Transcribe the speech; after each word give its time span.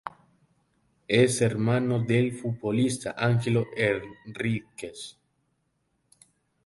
Es 1.07 1.41
hermano 1.43 1.99
del 1.99 2.33
futbolista 2.35 3.13
Ángelo 3.15 3.67
Henríquez. 3.77 5.15